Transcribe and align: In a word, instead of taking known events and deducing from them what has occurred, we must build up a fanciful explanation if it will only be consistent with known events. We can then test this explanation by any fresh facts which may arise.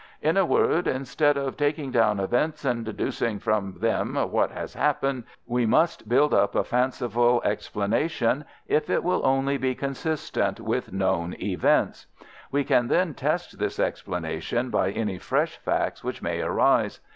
In 0.19 0.35
a 0.35 0.47
word, 0.47 0.87
instead 0.87 1.37
of 1.37 1.55
taking 1.55 1.91
known 1.91 2.19
events 2.19 2.65
and 2.65 2.83
deducing 2.83 3.37
from 3.37 3.75
them 3.81 4.15
what 4.31 4.49
has 4.49 4.75
occurred, 4.75 5.25
we 5.45 5.67
must 5.67 6.09
build 6.09 6.33
up 6.33 6.55
a 6.55 6.63
fanciful 6.63 7.39
explanation 7.45 8.43
if 8.65 8.89
it 8.89 9.03
will 9.03 9.23
only 9.23 9.57
be 9.59 9.75
consistent 9.75 10.59
with 10.59 10.91
known 10.91 11.35
events. 11.39 12.07
We 12.49 12.63
can 12.63 12.87
then 12.87 13.13
test 13.13 13.59
this 13.59 13.79
explanation 13.79 14.71
by 14.71 14.89
any 14.89 15.19
fresh 15.19 15.57
facts 15.57 16.03
which 16.03 16.19
may 16.23 16.41
arise. 16.41 16.99